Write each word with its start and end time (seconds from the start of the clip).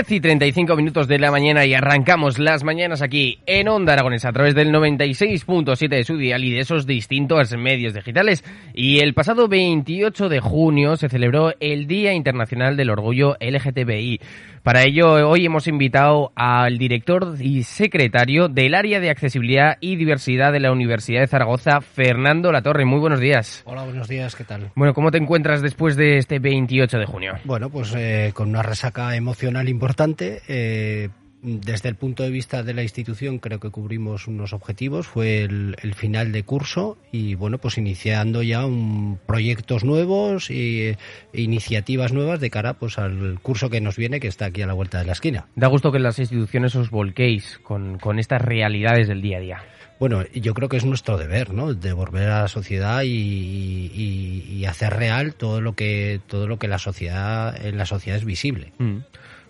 10 0.00 0.12
y 0.12 0.20
35 0.20 0.76
minutos 0.76 1.08
de 1.08 1.18
la 1.18 1.30
mañana 1.30 1.66
y 1.66 1.74
arrancamos 1.74 2.38
las 2.38 2.64
mañanas 2.64 3.02
aquí 3.02 3.40
en 3.44 3.68
Onda 3.68 3.92
Aragonesa 3.92 4.30
a 4.30 4.32
través 4.32 4.54
del 4.54 4.72
96.7 4.72 5.88
de 5.88 6.04
su 6.04 6.16
dial 6.16 6.42
y 6.42 6.50
de 6.50 6.60
esos 6.60 6.86
distintos 6.86 7.54
medios 7.54 7.92
digitales. 7.92 8.42
Y 8.72 9.00
el 9.00 9.12
pasado 9.12 9.46
28 9.46 10.30
de 10.30 10.40
junio 10.40 10.96
se 10.96 11.10
celebró 11.10 11.52
el 11.60 11.86
Día 11.86 12.14
Internacional 12.14 12.78
del 12.78 12.88
Orgullo 12.88 13.36
LGTBI. 13.40 14.20
Para 14.62 14.82
ello, 14.82 15.26
hoy 15.26 15.46
hemos 15.46 15.66
invitado 15.68 16.32
al 16.34 16.76
director 16.76 17.34
y 17.40 17.62
secretario 17.62 18.48
del 18.48 18.74
Área 18.74 19.00
de 19.00 19.08
Accesibilidad 19.08 19.78
y 19.80 19.96
Diversidad 19.96 20.52
de 20.52 20.60
la 20.60 20.70
Universidad 20.70 21.20
de 21.20 21.28
Zaragoza, 21.28 21.80
Fernando 21.80 22.52
Latorre. 22.52 22.84
Muy 22.84 23.00
buenos 23.00 23.20
días. 23.20 23.62
Hola, 23.64 23.84
buenos 23.84 24.06
días, 24.06 24.36
¿qué 24.36 24.44
tal? 24.44 24.70
Bueno, 24.74 24.92
¿cómo 24.92 25.10
te 25.10 25.16
encuentras 25.16 25.62
después 25.62 25.96
de 25.96 26.18
este 26.18 26.40
28 26.40 26.98
de 26.98 27.06
junio? 27.06 27.32
Bueno, 27.44 27.70
pues 27.70 27.94
eh, 27.96 28.32
con 28.34 28.50
una 28.50 28.62
resaca 28.62 29.16
emocional 29.16 29.66
importante. 29.66 30.42
Eh, 30.46 31.08
desde 31.42 31.88
el 31.88 31.94
punto 31.94 32.22
de 32.22 32.30
vista 32.30 32.62
de 32.62 32.74
la 32.74 32.82
institución 32.82 33.38
creo 33.38 33.60
que 33.60 33.70
cubrimos 33.70 34.26
unos 34.26 34.52
objetivos, 34.52 35.06
fue 35.06 35.42
el, 35.42 35.76
el 35.82 35.94
final 35.94 36.32
de 36.32 36.42
curso 36.42 36.98
y 37.12 37.34
bueno, 37.34 37.58
pues 37.58 37.78
iniciando 37.78 38.42
ya 38.42 38.66
un, 38.66 39.18
proyectos 39.26 39.84
nuevos 39.84 40.50
y 40.50 40.82
eh, 40.82 40.98
iniciativas 41.32 42.12
nuevas 42.12 42.40
de 42.40 42.50
cara 42.50 42.74
pues 42.74 42.98
al 42.98 43.38
curso 43.40 43.70
que 43.70 43.80
nos 43.80 43.96
viene 43.96 44.20
que 44.20 44.28
está 44.28 44.46
aquí 44.46 44.62
a 44.62 44.66
la 44.66 44.74
vuelta 44.74 44.98
de 44.98 45.06
la 45.06 45.12
esquina. 45.12 45.46
Da 45.56 45.68
gusto 45.68 45.92
que 45.92 45.98
las 45.98 46.18
instituciones 46.18 46.74
os 46.76 46.90
volquéis 46.90 47.58
con, 47.62 47.98
con 47.98 48.18
estas 48.18 48.42
realidades 48.42 49.08
del 49.08 49.22
día 49.22 49.38
a 49.38 49.40
día. 49.40 49.62
Bueno, 49.98 50.24
yo 50.32 50.54
creo 50.54 50.70
que 50.70 50.78
es 50.78 50.86
nuestro 50.86 51.18
deber, 51.18 51.52
¿no? 51.52 51.74
Devolver 51.74 52.30
a 52.30 52.40
la 52.42 52.48
sociedad 52.48 53.02
y, 53.02 53.08
y, 53.08 54.46
y, 54.48 54.64
hacer 54.64 54.94
real 54.94 55.34
todo 55.34 55.60
lo 55.60 55.74
que 55.74 56.22
todo 56.26 56.48
lo 56.48 56.58
que 56.58 56.68
la 56.68 56.78
sociedad 56.78 57.54
en 57.62 57.76
la 57.76 57.84
sociedad 57.84 58.16
es 58.16 58.24
visible. 58.24 58.72
Mm. 58.78 59.00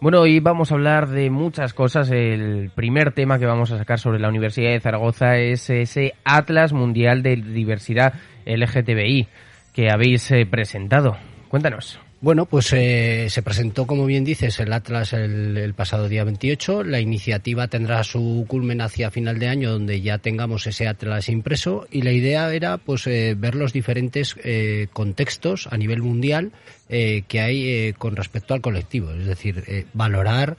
Bueno, 0.00 0.22
hoy 0.22 0.40
vamos 0.40 0.72
a 0.72 0.76
hablar 0.76 1.08
de 1.08 1.28
muchas 1.28 1.74
cosas. 1.74 2.10
El 2.10 2.70
primer 2.74 3.12
tema 3.12 3.38
que 3.38 3.44
vamos 3.44 3.70
a 3.70 3.76
sacar 3.76 3.98
sobre 3.98 4.18
la 4.18 4.30
Universidad 4.30 4.70
de 4.70 4.80
Zaragoza 4.80 5.36
es 5.36 5.68
ese 5.68 6.14
Atlas 6.24 6.72
Mundial 6.72 7.22
de 7.22 7.36
Diversidad 7.36 8.14
LGTBI 8.46 9.28
que 9.74 9.90
habéis 9.90 10.30
eh, 10.30 10.46
presentado. 10.46 11.18
Cuéntanos. 11.50 12.00
Bueno, 12.23 12.45
pues 12.45 12.70
eh, 12.75 13.29
se 13.31 13.41
presentó, 13.41 13.86
como 13.86 14.05
bien 14.05 14.25
dices, 14.25 14.61
el 14.61 14.75
Atlas 14.75 15.14
el, 15.14 15.57
el, 15.57 15.73
pasado 15.73 16.07
día 16.07 16.23
28. 16.23 16.85
La 16.85 17.01
iniciativa 17.01 17.67
tendrá 17.69 18.05
su 18.05 18.45
culmen 18.47 18.83
hacia 18.83 19.11
final 19.11 19.39
de 19.39 19.48
año, 19.48 19.73
donde 19.73 20.03
ya 20.03 20.19
tengamos 20.19 20.67
ese 20.67 20.86
Atlas 20.86 21.31
impreso. 21.31 21.86
Y 21.91 22.03
la 22.03 22.13
idea 22.13 22.53
era, 22.53 22.77
pues, 22.77 23.07
eh, 23.07 23.35
ver 23.39 23.55
los 23.55 23.73
diferentes 23.73 24.36
eh, 24.45 24.89
contextos 24.92 25.67
a 25.70 25.79
nivel 25.79 26.03
mundial 26.03 26.53
eh, 26.92 27.23
que 27.29 27.39
hay 27.39 27.69
eh, 27.69 27.95
con 27.97 28.17
respecto 28.17 28.52
al 28.52 28.61
colectivo. 28.61 29.13
Es 29.13 29.25
decir, 29.25 29.63
eh, 29.69 29.87
valorar 29.92 30.57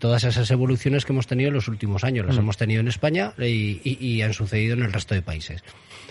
todas 0.00 0.24
esas 0.24 0.50
evoluciones 0.50 1.04
que 1.04 1.12
hemos 1.12 1.28
tenido 1.28 1.48
en 1.48 1.54
los 1.54 1.68
últimos 1.68 2.02
años. 2.02 2.26
Las 2.26 2.34
mm. 2.34 2.40
hemos 2.40 2.56
tenido 2.56 2.80
en 2.80 2.88
España 2.88 3.34
y, 3.38 3.80
y, 3.84 3.98
y, 4.00 4.22
han 4.22 4.34
sucedido 4.34 4.74
en 4.74 4.82
el 4.82 4.92
resto 4.92 5.14
de 5.14 5.22
países. 5.22 5.62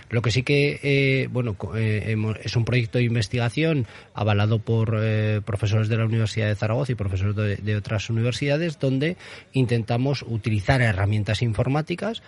Lo 0.10 0.22
que 0.22 0.32
sí 0.32 0.44
que, 0.44 0.80
eh, 0.84 1.28
bueno, 1.32 1.56
eh, 1.76 2.16
es 2.44 2.56
un 2.56 2.66
proyecto 2.66 2.98
de 2.98 3.04
investigación 3.04 3.88
avalado 4.14 4.60
por 4.60 4.98
eh, 5.02 5.42
profesores 5.46 5.90
de 5.90 5.98
la 5.98 6.06
Universidad 6.06 6.48
de 6.48 6.56
Zaragoza 6.56 6.94
y 6.94 6.96
profesores 6.96 7.36
de, 7.36 7.56
de 7.58 7.76
otras 7.76 8.10
universidades, 8.10 8.80
donde 8.80 9.18
intentamos 9.54 10.24
utilizar 10.28 10.82
herramientas 10.82 11.42
informáticas 11.42 12.22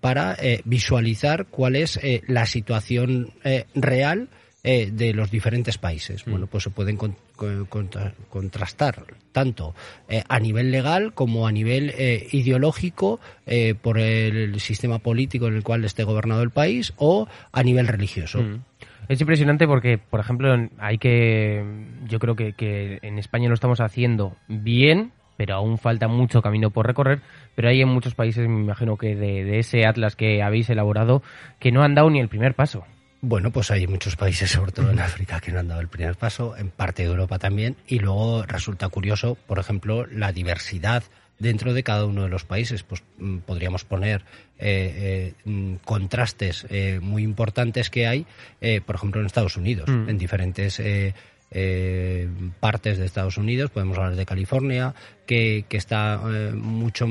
para 0.00 0.36
visualizar 0.64 1.46
cuál 1.46 1.76
es 1.76 1.98
la 2.26 2.46
situación 2.46 3.32
real 3.74 4.28
eh, 4.64 4.90
de 4.92 5.12
los 5.12 5.30
diferentes 5.30 5.78
países. 5.78 6.26
Mm. 6.26 6.30
Bueno, 6.30 6.46
pues 6.46 6.64
se 6.64 6.70
pueden 6.70 6.96
con, 6.96 7.16
con, 7.36 7.66
contra, 7.66 8.14
contrastar 8.30 9.04
tanto 9.32 9.74
eh, 10.08 10.22
a 10.28 10.38
nivel 10.38 10.70
legal 10.70 11.14
como 11.14 11.46
a 11.46 11.52
nivel 11.52 11.92
eh, 11.96 12.28
ideológico 12.30 13.18
eh, 13.46 13.74
por 13.74 13.98
el 13.98 14.60
sistema 14.60 14.98
político 14.98 15.48
en 15.48 15.56
el 15.56 15.62
cual 15.62 15.84
esté 15.84 16.04
gobernado 16.04 16.42
el 16.42 16.50
país 16.50 16.92
o 16.96 17.26
a 17.50 17.62
nivel 17.62 17.88
religioso. 17.88 18.42
Mm. 18.42 18.60
Es 19.08 19.20
impresionante 19.20 19.66
porque, 19.66 19.98
por 19.98 20.20
ejemplo, 20.20 20.54
hay 20.78 20.98
que, 20.98 21.64
yo 22.06 22.20
creo 22.20 22.36
que, 22.36 22.52
que 22.52 23.00
en 23.02 23.18
España 23.18 23.48
lo 23.48 23.54
estamos 23.54 23.80
haciendo 23.80 24.36
bien, 24.46 25.10
pero 25.36 25.56
aún 25.56 25.76
falta 25.76 26.06
mucho 26.06 26.40
camino 26.40 26.70
por 26.70 26.86
recorrer. 26.86 27.20
Pero 27.56 27.68
hay 27.68 27.82
en 27.82 27.88
muchos 27.88 28.14
países, 28.14 28.48
me 28.48 28.60
imagino 28.60 28.96
que 28.96 29.16
de, 29.16 29.44
de 29.44 29.58
ese 29.58 29.86
atlas 29.86 30.14
que 30.14 30.40
habéis 30.40 30.70
elaborado, 30.70 31.20
que 31.58 31.72
no 31.72 31.82
han 31.82 31.96
dado 31.96 32.10
ni 32.10 32.20
el 32.20 32.28
primer 32.28 32.54
paso. 32.54 32.84
Bueno, 33.24 33.52
pues 33.52 33.70
hay 33.70 33.86
muchos 33.86 34.16
países, 34.16 34.50
sobre 34.50 34.72
todo 34.72 34.90
en 34.90 34.98
África, 34.98 35.38
que 35.38 35.52
no 35.52 35.60
han 35.60 35.68
dado 35.68 35.80
el 35.80 35.86
primer 35.86 36.16
paso, 36.16 36.56
en 36.56 36.70
parte 36.70 37.04
de 37.04 37.08
Europa 37.08 37.38
también, 37.38 37.76
y 37.86 38.00
luego 38.00 38.42
resulta 38.42 38.88
curioso, 38.88 39.36
por 39.46 39.60
ejemplo, 39.60 40.06
la 40.06 40.32
diversidad 40.32 41.04
dentro 41.38 41.72
de 41.72 41.84
cada 41.84 42.04
uno 42.04 42.24
de 42.24 42.28
los 42.28 42.44
países. 42.44 42.82
Pues 42.82 43.04
mm, 43.18 43.38
podríamos 43.38 43.84
poner 43.84 44.24
eh, 44.58 45.34
eh, 45.46 45.78
contrastes 45.84 46.66
eh, 46.68 46.98
muy 47.00 47.22
importantes 47.22 47.90
que 47.90 48.08
hay, 48.08 48.26
eh, 48.60 48.80
por 48.80 48.96
ejemplo, 48.96 49.20
en 49.20 49.26
Estados 49.26 49.56
Unidos, 49.56 49.88
mm. 49.88 50.08
en 50.08 50.18
diferentes 50.18 50.80
eh, 50.80 51.14
eh, 51.52 52.28
partes 52.58 52.98
de 52.98 53.06
Estados 53.06 53.36
Unidos, 53.36 53.70
podemos 53.70 53.98
hablar 53.98 54.16
de 54.16 54.26
California, 54.26 54.96
que, 55.26 55.64
que 55.68 55.76
está 55.76 56.20
eh, 56.26 56.50
mucho 56.54 57.06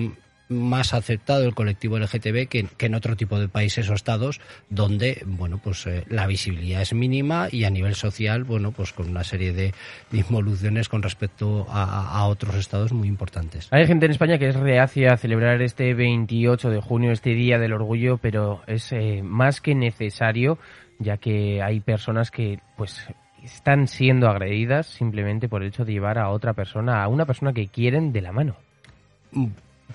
más 0.52 0.94
aceptado 0.94 1.46
el 1.46 1.56
colectivo 1.56 1.98
LGTB 1.98 2.48
que, 2.48 2.68
que, 2.78 2.86
en 2.86 2.96
otro 2.96 3.16
tipo 3.16 3.40
de 3.40 3.48
países 3.48 3.90
o 3.90 3.94
estados 3.94 4.40
donde 4.70 5.24
bueno 5.26 5.60
pues 5.64 5.88
eh, 5.88 6.04
la 6.10 6.28
visibilidad 6.28 6.82
es 6.82 6.94
mínima 6.94 7.48
y 7.52 7.64
a 7.64 7.70
nivel 7.70 7.96
social 7.96 8.44
bueno 8.44 8.72
pues 8.72 8.94
con 8.94 9.10
una 9.10 9.24
serie 9.24 9.54
de, 9.54 9.74
de 10.12 10.18
involuciones 10.18 10.90
con 10.90 11.02
respecto 11.02 11.66
a, 11.70 12.18
a, 12.18 12.26
otros 12.28 12.56
estados 12.56 12.94
muy 12.94 13.08
importantes. 13.08 13.68
Hay 13.72 13.88
gente 13.88 14.06
en 14.06 14.12
España 14.12 14.38
que 14.38 14.50
es 14.50 14.56
reacia 14.56 15.14
a 15.14 15.18
celebrar 15.18 15.62
este 15.62 15.94
28 15.94 16.70
de 16.70 16.82
junio, 16.82 17.12
este 17.12 17.32
Día 17.32 17.58
del 17.58 17.74
Orgullo, 17.74 18.18
pero 18.18 18.62
es 18.68 18.92
eh, 18.92 19.22
más 19.24 19.62
que 19.62 19.76
necesario 19.76 20.58
ya 21.00 21.18
que 21.18 21.62
hay 21.62 21.80
personas 21.80 22.32
que 22.32 22.60
pues 22.78 23.08
están 23.44 23.88
siendo 23.88 24.28
agredidas 24.28 24.88
simplemente 24.88 25.50
por 25.50 25.64
el 25.64 25.70
hecho 25.70 25.84
de 25.84 25.94
llevar 25.94 26.20
a 26.20 26.30
otra 26.30 26.54
persona, 26.54 27.04
a 27.04 27.08
una 27.08 27.26
persona 27.26 27.54
que 27.54 27.68
quieren 27.68 28.14
de 28.14 28.22
la 28.22 28.32
mano. 28.32 28.56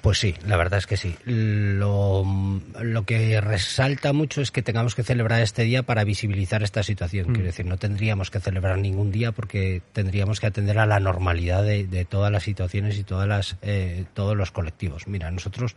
Pues 0.00 0.18
sí, 0.18 0.34
la 0.46 0.56
verdad 0.56 0.78
es 0.78 0.86
que 0.86 0.96
sí. 0.96 1.16
Lo, 1.24 2.24
lo, 2.80 3.04
que 3.04 3.40
resalta 3.40 4.12
mucho 4.12 4.40
es 4.40 4.50
que 4.50 4.62
tengamos 4.62 4.94
que 4.94 5.02
celebrar 5.02 5.42
este 5.42 5.62
día 5.62 5.82
para 5.82 6.04
visibilizar 6.04 6.62
esta 6.62 6.82
situación. 6.82 7.30
Mm. 7.30 7.32
Quiero 7.32 7.46
decir, 7.46 7.66
no 7.66 7.76
tendríamos 7.76 8.30
que 8.30 8.40
celebrar 8.40 8.78
ningún 8.78 9.10
día 9.10 9.32
porque 9.32 9.82
tendríamos 9.92 10.40
que 10.40 10.46
atender 10.46 10.78
a 10.78 10.86
la 10.86 11.00
normalidad 11.00 11.62
de, 11.62 11.86
de 11.86 12.04
todas 12.04 12.32
las 12.32 12.42
situaciones 12.42 12.98
y 12.98 13.04
todas 13.04 13.28
las, 13.28 13.56
eh, 13.62 14.04
todos 14.14 14.36
los 14.36 14.50
colectivos. 14.50 15.06
Mira, 15.06 15.30
nosotros, 15.30 15.76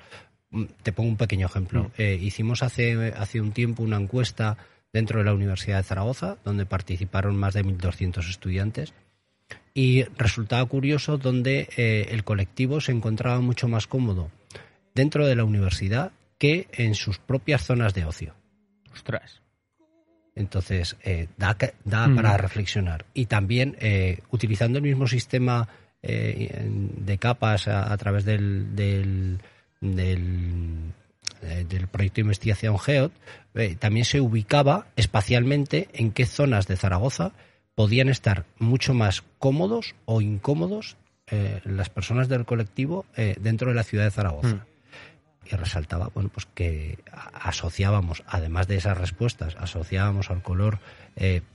mm, 0.51 0.65
te 0.83 0.92
pongo 0.92 1.10
un 1.10 1.18
pequeño 1.18 1.48
ejemplo. 1.48 1.83
Mm. 1.83 1.92
Eh, 1.98 2.19
hicimos 2.22 2.63
hace, 2.63 3.13
hace 3.18 3.42
un 3.42 3.51
tiempo 3.51 3.83
una 3.83 3.98
encuesta 3.98 4.57
dentro 4.92 5.19
de 5.19 5.25
la 5.25 5.33
Universidad 5.33 5.77
de 5.77 5.83
Zaragoza, 5.83 6.38
donde 6.44 6.65
participaron 6.65 7.36
más 7.36 7.54
de 7.54 7.63
1.200 7.63 8.27
estudiantes 8.30 8.94
y 9.74 10.04
resultaba 10.18 10.66
curioso 10.66 11.18
donde 11.18 11.69
eh, 11.78 12.07
el 12.12 12.24
colectivo 12.24 12.81
se 12.81 12.92
encontraba 12.92 13.40
mucho 13.42 13.68
más 13.68 13.88
cómodo 13.88 14.31
dentro 14.96 15.25
de 15.25 15.36
la 15.36 15.44
universidad 15.44 16.12
que 16.38 16.68
en 16.72 16.96
sus 16.96 17.19
propias 17.19 17.63
zonas 17.63 17.94
de 17.94 18.06
ocio. 18.06 18.36
Ostras. 18.94 19.42
Entonces, 20.36 20.96
eh, 21.04 21.28
da, 21.38 21.57
da 21.84 22.07
mm. 22.07 22.16
para 22.16 22.38
reflexionar. 22.38 23.06
Y 23.13 23.25
también, 23.25 23.75
eh, 23.80 24.19
utilizando 24.31 24.78
el 24.80 24.84
mismo 24.84 25.07
sistema 25.07 25.68
de 26.01 27.18
capas 27.19 27.68
a, 27.68 27.92
a 27.92 27.98
través 27.98 28.24
del, 28.24 28.74
del, 28.74 29.42
del, 29.81 30.94
del 31.42 31.88
proyecto 31.88 32.16
de 32.16 32.22
investigación 32.22 32.80
GEOT, 32.80 33.12
eh, 33.56 33.75
también 33.75 34.06
se 34.06 34.22
ubicaba 34.22 34.88
espacialmente 34.96 35.90
en 35.94 36.12
qué 36.12 36.25
zonas 36.25 36.68
de 36.68 36.78
Zaragoza 36.78 37.31
podían 37.79 38.09
estar 38.09 38.43
mucho 38.57 38.93
más 38.93 39.23
cómodos 39.37 39.95
o 40.03 40.19
incómodos 40.19 40.97
eh, 41.27 41.61
las 41.63 41.89
personas 41.89 42.27
del 42.27 42.43
colectivo 42.43 43.05
dentro 43.39 43.69
de 43.69 43.75
la 43.75 43.83
ciudad 43.83 44.03
de 44.03 44.11
Zaragoza. 44.11 44.55
Mm. 44.55 44.65
Y 45.45 45.55
resaltaba, 45.55 46.09
bueno, 46.13 46.29
pues 46.29 46.45
que 46.53 46.99
asociábamos, 47.33 48.21
además 48.27 48.67
de 48.67 48.75
esas 48.75 48.97
respuestas, 48.97 49.55
asociábamos 49.57 50.29
al 50.29 50.43
color 50.43 50.79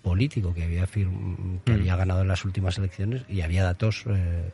político 0.01 0.55
que 0.55 0.65
había, 0.65 0.87
que 0.87 1.05
mm. 1.05 1.61
había 1.71 1.95
ganado 1.95 2.23
en 2.23 2.29
las 2.29 2.47
últimas 2.47 2.79
elecciones 2.79 3.27
y 3.29 3.43
había 3.43 3.63
datos 3.63 4.07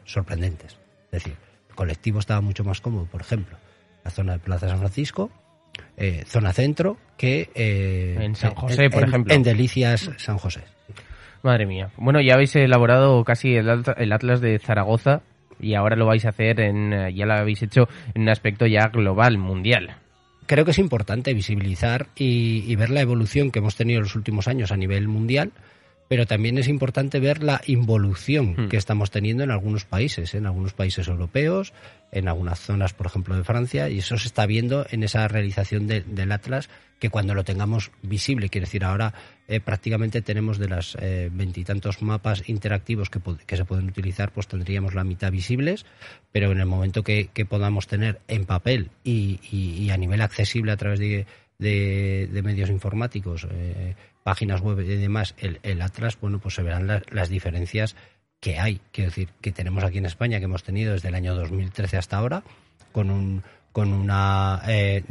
sorprendentes. 0.02 0.72
Es 1.12 1.22
decir, 1.22 1.36
el 1.68 1.76
colectivo 1.76 2.18
estaba 2.18 2.40
mucho 2.40 2.64
más 2.64 2.80
cómodo, 2.80 3.06
por 3.06 3.20
ejemplo, 3.20 3.56
la 4.02 4.10
zona 4.10 4.32
de 4.32 4.38
Plaza 4.40 4.68
San 4.68 4.80
Francisco, 4.80 5.30
eh, 5.96 6.24
zona 6.26 6.52
centro, 6.52 6.96
que 7.16 7.48
eh, 7.54 8.16
en 8.18 8.34
San 8.34 8.56
José, 8.56 8.90
por 8.90 9.04
ejemplo. 9.04 9.32
En 9.32 9.44
Delicias 9.44 10.10
San 10.16 10.36
José. 10.36 10.64
Madre 11.42 11.66
mía. 11.66 11.90
Bueno, 11.96 12.20
ya 12.20 12.34
habéis 12.34 12.54
elaborado 12.56 13.24
casi 13.24 13.54
el, 13.54 13.68
Atlas 14.12 14.40
de 14.40 14.58
Zaragoza 14.58 15.22
y 15.58 15.74
ahora 15.74 15.96
lo 15.96 16.06
vais 16.06 16.24
a 16.26 16.30
hacer 16.30 16.60
en, 16.60 16.92
eh, 16.92 17.14
ya 17.14 17.26
lo 17.26 17.34
habéis 17.34 17.62
hecho 17.62 17.88
en 18.14 18.22
un 18.22 18.28
aspecto 18.28 18.66
ya 18.66 18.88
global, 18.88 19.38
mundial. 19.38 19.96
Creo 20.46 20.64
que 20.64 20.72
es 20.72 20.78
importante 20.78 21.32
visibilizar 21.32 22.08
y, 22.16 22.74
ver 22.76 22.90
la 22.90 23.00
evolución 23.00 23.50
que 23.50 23.60
hemos 23.60 23.76
tenido 23.76 23.98
en 23.98 24.04
los 24.04 24.16
últimos 24.16 24.48
años 24.48 24.72
a 24.72 24.76
nivel 24.76 25.06
mundial 25.06 25.52
pero 26.10 26.26
también 26.26 26.58
es 26.58 26.66
importante 26.66 27.20
ver 27.20 27.40
la 27.40 27.60
involución 27.66 28.56
hmm. 28.56 28.68
que 28.68 28.76
estamos 28.76 29.12
teniendo 29.12 29.44
en 29.44 29.52
algunos 29.52 29.84
países, 29.84 30.34
en 30.34 30.44
algunos 30.44 30.72
países 30.72 31.06
europeos, 31.06 31.72
en 32.10 32.26
algunas 32.26 32.58
zonas, 32.58 32.94
por 32.94 33.06
ejemplo, 33.06 33.36
de 33.36 33.44
Francia, 33.44 33.88
y 33.88 33.98
eso 33.98 34.18
se 34.18 34.26
está 34.26 34.44
viendo 34.44 34.84
en 34.90 35.04
esa 35.04 35.28
realización 35.28 35.86
del 35.86 36.32
Atlas, 36.32 36.68
que 36.98 37.10
cuando 37.10 37.32
lo 37.32 37.44
tengamos 37.44 37.92
visible, 38.02 38.48
quiere 38.48 38.64
decir, 38.64 38.82
ahora 38.82 39.14
eh, 39.46 39.60
prácticamente 39.60 40.20
tenemos 40.20 40.58
de 40.58 40.68
las 40.68 40.96
eh, 41.00 41.30
veintitantos 41.32 42.02
mapas 42.02 42.42
interactivos 42.48 43.08
que, 43.08 43.20
que, 43.46 43.56
se 43.56 43.64
pueden 43.64 43.86
utilizar, 43.86 44.32
pues 44.32 44.48
tendríamos 44.48 44.94
la 44.94 45.04
mitad 45.04 45.30
visibles, 45.30 45.86
pero 46.32 46.50
en 46.50 46.58
el 46.58 46.66
momento 46.66 47.04
que, 47.04 47.30
podamos 47.48 47.86
tener 47.86 48.20
en 48.26 48.46
papel 48.46 48.90
y, 49.04 49.88
a 49.92 49.96
nivel 49.96 50.22
accesible 50.22 50.72
a 50.72 50.76
través 50.76 50.98
de, 50.98 51.26
de, 51.60 52.42
medios 52.42 52.68
informáticos, 52.68 53.46
eh, 53.48 53.94
páginas 54.22 54.60
web 54.60 54.80
y 54.80 54.96
demás, 54.96 55.34
el, 55.38 55.82
Atlas, 55.82 56.18
bueno, 56.20 56.38
pues 56.38 56.54
se 56.54 56.62
verán 56.62 57.02
las 57.10 57.28
diferencias 57.28 57.96
que 58.40 58.58
hay, 58.58 58.80
quiero 58.92 59.10
decir, 59.10 59.28
que 59.40 59.52
tenemos 59.52 59.84
aquí 59.84 59.98
en 59.98 60.06
España, 60.06 60.38
que 60.38 60.46
hemos 60.46 60.62
tenido 60.62 60.92
desde 60.92 61.08
el 61.08 61.14
año 61.14 61.34
2013 61.34 61.98
hasta 61.98 62.16
ahora, 62.16 62.42
con 62.92 63.10
un 63.10 63.42
con 63.72 63.92
una 63.92 64.62
eh, 64.66 65.04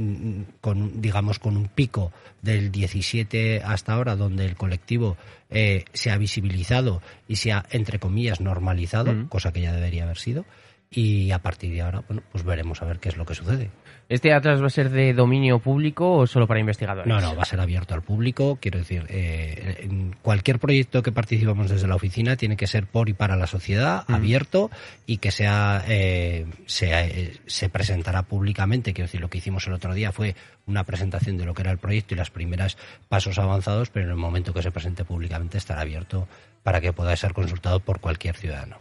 con 0.60 1.02
digamos 1.02 1.40
con 1.40 1.56
un 1.56 1.70
pico 1.70 2.12
del 2.42 2.72
17 2.72 3.62
hasta 3.64 3.94
ahora 3.94 4.18
donde 4.18 4.46
el 4.46 4.56
colectivo 4.56 5.16
eh, 5.50 5.86
se 5.94 6.12
ha 6.12 6.18
visibilizado 6.18 7.02
y 7.28 7.38
se 7.38 7.54
ha 7.54 7.66
entre 7.72 8.00
comillas 8.00 8.42
normalizado 8.42 9.14
mm. 9.14 9.28
cosa 9.28 9.54
que 9.54 9.62
ya 9.62 9.72
debería 9.72 10.04
haber 10.04 10.18
sido 10.18 10.46
y 10.92 11.32
a 11.32 11.40
partir 11.40 11.72
de 11.72 11.82
ahora 11.82 12.04
bueno 12.08 12.24
pues 12.32 12.44
veremos 12.44 12.82
a 12.82 12.86
ver 12.86 13.00
qué 13.00 13.10
es 13.10 13.18
lo 13.18 13.26
que 13.26 13.36
sucede 13.36 13.70
¿Este 14.10 14.34
Atlas 14.34 14.60
va 14.60 14.66
a 14.66 14.72
ser 14.72 14.90
de 14.90 15.14
dominio 15.14 15.60
público 15.60 16.14
o 16.14 16.26
solo 16.26 16.48
para 16.48 16.60
investigadores? 16.60 17.08
No, 17.08 17.22
no, 17.22 17.36
va 17.36 17.44
a 17.44 17.46
ser 17.46 17.60
abierto 17.60 17.94
al 17.94 18.02
público. 18.02 18.58
Quiero 18.60 18.80
decir, 18.80 19.06
eh, 19.08 19.88
cualquier 20.24 20.58
proyecto 20.58 21.04
que 21.04 21.12
participamos 21.12 21.70
desde 21.70 21.88
la 21.88 21.94
oficina 21.94 22.36
tiene 22.36 22.58
que 22.58 22.66
ser 22.66 22.88
por 22.88 23.08
y 23.08 23.14
para 23.14 23.36
la 23.36 23.46
sociedad, 23.46 24.06
abierto 24.08 24.72
y 25.06 25.18
que 25.18 25.30
sea, 25.30 25.84
eh, 25.88 26.48
eh, 26.82 27.38
se 27.46 27.70
presentará 27.70 28.24
públicamente. 28.24 28.94
Quiero 28.94 29.06
decir, 29.06 29.22
lo 29.22 29.30
que 29.30 29.38
hicimos 29.38 29.68
el 29.68 29.74
otro 29.74 29.94
día 29.94 30.12
fue 30.12 30.36
una 30.66 30.86
presentación 30.86 31.38
de 31.38 31.46
lo 31.46 31.54
que 31.54 31.62
era 31.62 31.72
el 31.72 31.78
proyecto 31.78 32.16
y 32.16 32.18
las 32.18 32.32
primeras 32.32 32.80
pasos 33.10 33.38
avanzados, 33.38 33.92
pero 33.92 34.06
en 34.06 34.12
el 34.12 34.18
momento 34.18 34.56
que 34.56 34.64
se 34.64 34.72
presente 34.72 35.06
públicamente 35.06 35.60
estará 35.60 35.82
abierto 35.82 36.28
para 36.64 36.82
que 36.82 36.94
pueda 36.94 37.16
ser 37.16 37.34
consultado 37.34 37.80
por 37.80 38.00
cualquier 38.00 38.36
ciudadano. 38.36 38.78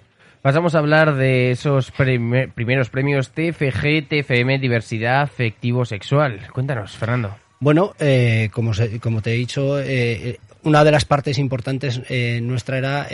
Pasamos 0.48 0.74
a 0.74 0.78
hablar 0.78 1.14
de 1.16 1.50
esos 1.50 1.90
primeros 1.90 2.88
premios 2.88 3.32
TFG, 3.32 4.08
TFM, 4.08 4.58
Diversidad 4.58 5.20
Afectivo-Sexual. 5.20 6.48
Cuéntanos, 6.54 6.96
Fernando. 6.96 7.36
Bueno, 7.60 7.94
eh, 7.98 8.48
como, 8.50 8.72
como 9.02 9.20
te 9.20 9.34
he 9.34 9.36
dicho, 9.36 9.78
eh, 9.78 10.40
una 10.62 10.84
de 10.84 10.90
las 10.90 11.04
partes 11.04 11.36
importantes 11.36 12.00
eh, 12.08 12.40
nuestra 12.42 12.78
era 12.78 13.06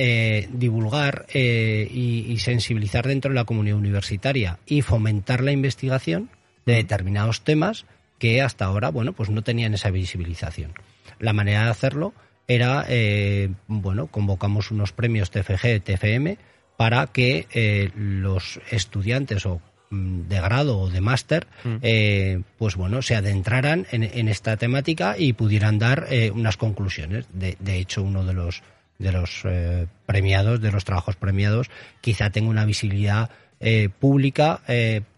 divulgar 0.49 1.27
y, 1.35 2.37
sensibilizar 2.39 3.05
dentro 3.05 3.31
de 3.31 3.35
la 3.35 3.45
comunidad 3.45 3.79
universitaria 3.79 4.61
y 4.65 4.83
fomentar 4.83 5.43
la 5.43 5.51
investigación 5.51 6.31
de 6.67 6.75
determinados 6.75 7.41
temas 7.41 7.85
que 8.21 8.43
hasta 8.43 8.67
ahora, 8.67 8.91
bueno, 8.91 9.13
pues 9.13 9.31
no 9.31 9.43
tenían 9.43 9.75
esa 9.75 9.91
visibilización. 9.91 10.73
La 11.19 11.33
manera 11.33 11.65
de 11.65 11.71
hacerlo 11.71 12.15
era, 12.47 12.87
bueno, 13.67 14.07
convocamos 14.07 14.71
unos 14.71 14.93
premios 14.93 15.33
TFG, 15.33 15.83
TFM, 15.83 16.39
para 16.77 17.07
que 17.07 17.47
eh, 17.53 17.91
los 17.97 18.61
estudiantes 18.71 19.47
o 19.47 19.61
mm, 19.91 20.29
de 20.29 20.41
grado 20.41 20.79
o 20.79 20.91
de 20.91 21.01
máster, 21.01 21.47
mm. 21.65 21.77
eh, 21.83 22.43
pues 22.59 22.77
bueno, 22.77 23.03
se 23.03 23.17
adentraran 23.17 23.87
en, 23.91 24.29
esta 24.29 24.57
temática 24.57 25.17
y 25.19 25.33
pudieran 25.33 25.79
dar 25.79 26.07
eh, 26.11 26.31
unas 26.31 26.57
conclusiones. 26.57 27.27
De, 27.33 27.57
de, 27.61 27.79
hecho, 27.79 28.03
uno 28.03 28.25
de 28.25 28.35
los 28.35 28.63
de 28.97 29.11
los 29.11 29.43
premiados, 30.07 30.61
de 30.61 30.71
los 30.71 30.85
trabajos 30.85 31.17
premiados, 31.17 31.69
quizá 32.01 32.31
tenga 32.31 32.49
una 32.49 32.65
visibilidad 32.65 33.29
pública 33.99 34.61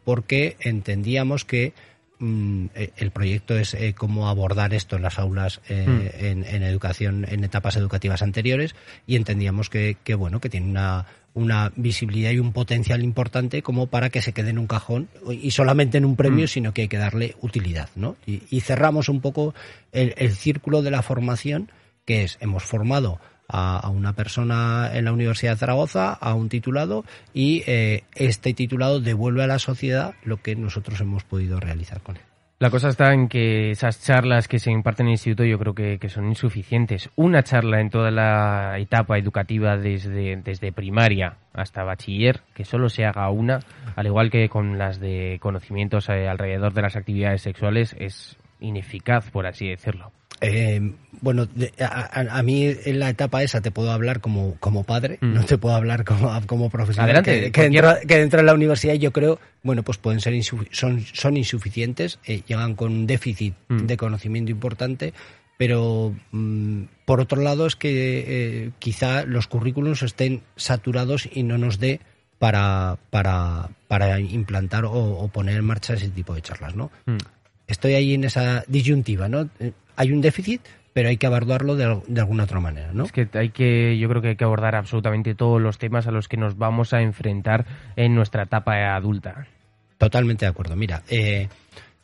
porque 0.03 0.57
entendíamos 0.61 1.45
que 1.45 1.75
el 2.19 3.11
proyecto 3.13 3.59
es 3.59 3.77
cómo 3.95 4.29
abordar 4.29 4.73
esto 4.73 4.97
en 4.97 5.03
las 5.03 5.19
aulas 5.19 5.61
en, 5.69 6.45
en, 6.45 6.63
educación 6.63 7.27
en 7.29 7.45
etapas 7.45 7.77
educativas 7.77 8.23
anteriores 8.23 8.75
y 9.07 9.17
entendíamos 9.17 9.69
que, 9.69 9.99
que 10.03 10.15
bueno 10.15 10.41
que 10.41 10.49
tiene 10.49 10.71
una 10.71 11.07
una 11.37 11.71
visibilidad 11.77 12.31
y 12.31 12.39
un 12.39 12.55
potencial 12.55 13.05
importante 13.05 13.61
como 13.61 13.89
para 13.89 14.09
que 14.09 14.23
se 14.23 14.33
quede 14.33 14.51
en 14.51 14.59
un 14.59 14.67
cajón 14.67 15.09
y 15.31 15.51
solamente 15.51 15.99
en 15.99 16.07
un 16.07 16.17
premio, 16.17 16.47
mm. 16.47 16.49
sino 16.49 16.73
que 16.73 16.83
hay 16.83 16.89
que 16.89 16.97
darle 16.97 17.37
utilidad. 17.43 17.91
¿no? 17.95 18.17
Y, 18.27 18.61
cerramos 18.63 19.11
un 19.11 19.21
poco 19.21 19.55
el, 19.93 20.33
círculo 20.33 20.81
de 20.81 20.91
la 20.91 21.03
formación, 21.03 21.71
que 22.07 22.23
es, 22.23 22.39
hemos 22.41 22.65
formado 22.65 23.21
a, 23.49 23.89
una 23.91 24.13
persona 24.13 24.91
en 24.93 25.05
la 25.05 25.13
Universidad 25.13 25.53
de 25.53 25.59
Zaragoza, 25.59 26.13
a 26.13 26.35
un 26.35 26.49
titulado, 26.49 27.05
y 27.33 27.63
eh, 27.67 28.05
este 28.15 28.55
titulado 28.55 29.01
devuelve 29.01 29.43
a 29.43 29.47
la 29.47 29.59
sociedad 29.59 30.15
lo 30.25 30.39
que 30.39 30.57
nosotros 30.57 31.01
hemos 31.01 31.25
podido 31.25 31.61
realizar 31.61 32.01
con 32.01 32.17
él. 32.17 32.23
La 32.59 32.71
cosa 32.71 32.89
está 32.89 33.13
en 33.13 33.29
que 33.29 33.71
esas 33.71 34.03
charlas 34.03 34.49
que 34.49 34.59
se 34.59 34.71
imparten 34.71 35.05
en 35.05 35.09
el 35.09 35.15
instituto 35.15 35.45
yo 35.45 35.59
creo 35.59 35.75
que, 35.75 36.09
son 36.09 36.27
insuficientes. 36.27 37.11
Una 37.15 37.43
charla 37.43 37.83
en 37.83 37.91
toda 37.91 38.11
la 38.11 38.79
etapa 38.79 39.19
educativa 39.19 39.77
desde, 39.77 40.37
desde 40.37 40.73
primaria 40.73 41.37
hasta 41.53 41.85
bachiller, 41.85 42.41
que 42.55 42.65
solo 42.65 42.89
se 42.89 43.05
haga 43.05 43.29
una, 43.29 43.61
al 43.95 44.07
igual 44.07 44.31
que 44.31 44.49
con 44.49 44.79
las 44.79 45.01
de 45.01 45.37
conocimientos 45.43 46.09
eh, 46.09 46.29
alrededor 46.29 46.73
de 46.73 46.81
las 46.81 46.97
actividades 46.97 47.43
sexuales, 47.43 47.95
es 47.99 48.39
ineficaz, 48.59 49.31
por 49.31 49.47
así 49.47 49.69
decirlo. 49.69 50.13
Eh, 50.41 50.93
bueno, 51.21 51.49
a, 51.81 52.43
mí 52.43 52.67
en 52.85 53.01
la 53.01 53.11
etapa 53.11 53.43
esa 53.43 53.61
te 53.61 53.71
puedo 53.71 53.91
hablar 53.91 54.21
como, 54.21 54.57
como 54.61 54.85
padre, 54.85 55.19
mm. 55.21 55.33
no 55.33 55.45
te 55.45 55.59
puedo 55.59 55.75
hablar 55.75 56.05
como, 56.05 56.31
como 56.47 56.71
profesional. 56.71 57.11
Adelante, 57.11 57.51
que, 57.53 57.71
dentro, 58.19 58.39
de 58.39 58.45
la 58.45 58.55
universidad 58.55 58.95
yo 58.95 59.13
creo, 59.13 59.41
bueno, 59.63 59.83
pues 59.83 59.99
pueden 59.99 60.21
ser 60.21 60.35
son, 60.43 61.01
son 61.13 61.37
insuficientes, 61.37 62.19
eh, 62.27 62.43
llegan 62.47 62.75
con 62.75 62.93
un 62.93 63.07
déficit 63.07 63.55
mm. 63.69 63.87
de 63.87 63.97
conocimiento 63.97 64.51
importante, 64.51 65.15
pero 65.57 66.15
mm, 66.33 66.83
por 67.05 67.21
otro 67.21 67.41
lado 67.41 67.67
es 67.67 67.77
que 67.77 68.25
eh, 68.27 68.71
quizá 68.79 69.25
los 69.25 69.47
currículums 69.47 70.03
estén 70.03 70.43
saturados 70.57 71.29
y 71.33 71.43
no 71.43 71.57
nos 71.57 71.79
dé 71.79 72.01
para, 72.39 72.99
para, 73.11 73.71
para 73.89 74.21
implantar 74.21 74.85
o, 74.85 74.93
o, 74.93 75.29
poner 75.29 75.57
en 75.57 75.65
marcha 75.65 75.95
ese 75.95 76.11
tipo 76.11 76.35
de 76.35 76.43
charlas, 76.43 76.77
¿no? 76.77 76.91
Estoy 77.67 77.95
ahí 77.95 78.13
en 78.13 78.25
esa 78.25 78.63
disyuntiva, 78.69 79.29
¿no? 79.29 79.49
Hay 79.97 80.13
un 80.13 80.21
déficit, 80.21 80.61
pero 80.93 81.09
hay 81.09 81.17
que 81.17 81.27
abordarlo 81.27 81.77
de, 81.77 82.01
de, 82.07 82.21
alguna 82.21 82.45
otra 82.45 82.61
manera, 82.61 82.91
¿no? 82.93 83.05
Es 83.05 83.13
que 83.13 83.29
hay 83.35 83.51
que, 83.51 83.99
yo 83.99 84.09
creo 84.09 84.23
que 84.23 84.29
hay 84.29 84.37
que 84.37 84.45
abordar 84.45 84.75
absolutamente 84.75 85.35
todos 85.35 85.61
los 85.61 85.79
temas 85.79 86.07
a 86.07 86.11
los 86.11 86.29
que 86.29 86.37
nos 86.37 86.57
vamos 86.57 86.93
a 86.93 87.03
enfrentar 87.03 87.67
en 87.97 88.15
nuestra 88.15 88.45
etapa 88.45 88.95
adulta. 88.95 89.47
Totalmente 89.99 90.45
de 90.45 90.51
acuerdo. 90.51 90.77
Mira, 90.77 91.03
eh, 91.09 91.49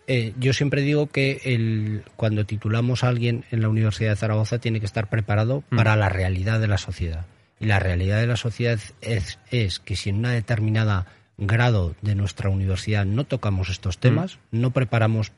eh, 0.07 0.35
yo 0.39 0.53
siempre 0.53 0.83
digo 0.83 1.07
que 1.07 1.41
el, 1.45 2.03
cuando 2.17 2.45
titulamos 2.45 3.05
a 3.05 3.09
alguien 3.09 3.45
en 3.51 3.63
la 3.63 3.69
Universidad 3.69 4.11
de 4.11 4.17
Zaragoza 4.17 4.59
tiene 4.59 4.81
que 4.81 4.87
estar 4.87 5.09
preparado 5.09 5.63
mm. 5.71 5.77
para 5.77 5.97
la 5.97 6.09
realidad 6.09 6.61
de 6.61 6.69
la 6.69 6.79
sociedad. 6.79 7.27
Y 7.61 7.67
la 7.67 7.79
realidad 7.79 8.21
de 8.21 8.27
la 8.27 8.37
sociedad 8.37 8.79
es, 9.01 9.39
es 9.51 9.79
que 9.79 9.95
si 9.95 10.11
en 10.11 10.17
una 10.17 10.33
determinada 10.33 11.07
grado 11.39 11.95
de 12.03 12.15
nuestra 12.15 12.51
universidad 12.51 13.05
no 13.05 13.25
tocamos 13.25 13.69
estos 13.69 13.99
temas, 13.99 14.39
mm. 14.51 14.61
no 14.61 14.71
preparamos 14.71 15.33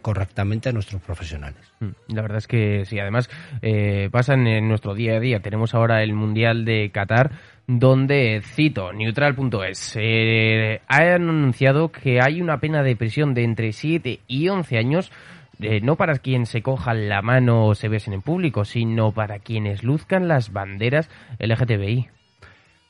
correctamente 0.00 0.68
a 0.68 0.72
nuestros 0.72 1.02
profesionales. 1.02 1.60
Mm, 1.80 2.14
la 2.14 2.22
verdad 2.22 2.38
es 2.38 2.46
que 2.46 2.84
sí, 2.86 2.98
además 2.98 3.28
eh, 3.62 4.08
pasan 4.10 4.46
en 4.46 4.68
nuestro 4.68 4.94
día 4.94 5.16
a 5.16 5.20
día. 5.20 5.40
Tenemos 5.40 5.74
ahora 5.74 6.02
el 6.02 6.12
Mundial 6.12 6.64
de 6.64 6.90
Qatar, 6.92 7.32
donde, 7.66 8.42
cito, 8.42 8.92
neutral.es, 8.92 9.96
eh, 9.96 10.80
ha 10.88 11.14
anunciado 11.14 11.90
que 11.90 12.20
hay 12.20 12.40
una 12.40 12.60
pena 12.60 12.82
de 12.82 12.96
prisión 12.96 13.34
de 13.34 13.44
entre 13.44 13.72
7 13.72 14.20
y 14.26 14.48
11 14.48 14.78
años 14.78 15.12
eh, 15.60 15.80
no 15.80 15.96
para 15.96 16.18
quien 16.18 16.46
se 16.46 16.62
cojan 16.62 17.08
la 17.08 17.22
mano 17.22 17.66
o 17.66 17.74
se 17.74 17.88
besen 17.88 18.12
en 18.14 18.22
público, 18.22 18.64
sino 18.64 19.12
para 19.12 19.38
quienes 19.38 19.84
luzcan 19.84 20.28
las 20.28 20.52
banderas 20.52 21.08
LGTBI. 21.38 22.08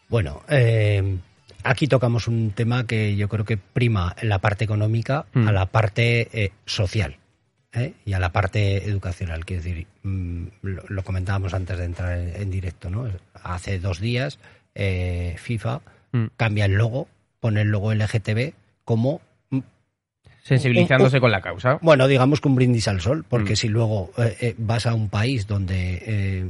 Bueno, 0.09 0.43
eh, 0.49 1.19
aquí 1.65 1.89
tocamos 1.89 2.29
un 2.29 2.51
tema 2.53 2.87
que 2.87 3.17
yo 3.17 3.29
creo 3.29 3.45
que 3.45 3.57
prima 3.57 4.15
la 4.23 4.39
parte 4.39 4.65
económica 4.65 5.27
a 5.35 5.53
la 5.53 5.67
parte 5.67 6.29
eh, 6.33 6.53
social 6.67 7.17
y 8.05 8.13
a 8.13 8.21
la 8.21 8.31
parte 8.31 8.89
educacional. 8.89 9.45
Quiero 9.45 9.63
decir, 9.63 9.87
mm, 10.05 10.47
lo, 10.63 11.03
comentábamos 11.03 11.55
antes 11.55 11.77
de 11.77 11.85
entrar 11.85 12.17
en, 12.19 12.51
directo, 12.51 12.89
¿no? 12.91 13.09
Hace 13.43 13.81
dos 13.81 13.99
días 14.01 14.39
FIFA 14.75 15.81
mm. 16.13 16.25
cambia 16.37 16.67
el 16.67 16.75
logo, 16.75 17.09
pone 17.41 17.63
el 17.63 17.69
logo 17.69 17.93
LGTB 17.93 18.53
como 18.85 19.21
sensibilizándose 20.45 21.21
con 21.21 21.31
la 21.31 21.41
causa. 21.41 21.79
Bueno, 21.81 22.07
digamos 22.07 22.41
que 22.41 22.49
un 22.49 22.55
brindis 22.55 22.87
al 22.87 23.01
sol, 23.01 23.25
porque 23.29 23.55
mm. 23.55 23.57
si 23.57 23.69
luego 23.69 24.13
eh, 24.19 24.37
eh, 24.41 24.55
vas 24.59 24.87
a 24.87 24.95
un 24.95 25.09
país 25.09 25.47
donde 25.47 26.03
eh, 26.07 26.45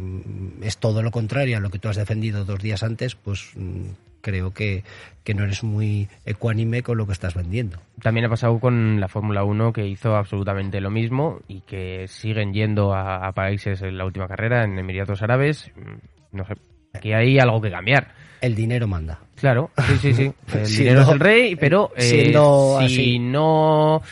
es 0.62 0.78
todo 0.78 1.00
lo 1.02 1.10
contrario 1.12 1.56
a 1.56 1.60
lo 1.60 1.70
que 1.70 1.78
tú 1.78 1.88
has 1.88 1.96
defendido 1.96 2.44
dos 2.44 2.60
días 2.60 2.82
antes, 2.82 3.14
pues 3.14 3.50
mm, 3.54 3.86
creo 4.24 4.52
que, 4.52 4.82
que, 5.22 5.34
no 5.34 5.44
eres 5.44 5.62
muy 5.62 6.08
ecuánime 6.24 6.82
con 6.82 6.98
lo 6.98 7.06
que 7.06 7.12
estás 7.12 7.34
vendiendo. 7.34 7.78
También 8.02 8.26
ha 8.26 8.30
pasado 8.30 8.58
con 8.58 8.98
la 8.98 9.08
Fórmula 9.08 9.44
1 9.44 9.72
que 9.72 9.86
hizo 9.86 10.16
absolutamente 10.16 10.80
lo 10.80 10.90
mismo 10.90 11.40
y 11.46 11.60
que 11.60 12.06
siguen 12.08 12.52
yendo 12.52 12.94
a, 12.94 13.26
a 13.26 13.32
países 13.32 13.82
en 13.82 13.98
la 13.98 14.04
última 14.04 14.26
carrera, 14.26 14.64
en 14.64 14.78
Emiratos 14.78 15.22
Árabes. 15.22 15.70
Mm, 15.76 16.36
no 16.36 16.44
sé, 16.44 16.54
aquí 16.94 17.12
hay 17.12 17.38
algo 17.38 17.60
que 17.60 17.70
cambiar 17.70 18.12
el 18.44 18.54
dinero 18.54 18.86
manda. 18.86 19.20
Claro, 19.36 19.70
sí, 19.86 19.96
sí, 19.96 20.12
sí. 20.12 20.32
El 20.52 20.66
dinero 20.66 21.00
es 21.00 21.08
el 21.08 21.20
rey, 21.20 21.56
pero 21.56 21.92
eh, 21.96 22.34
si 22.88 23.18
no, 23.18 24.02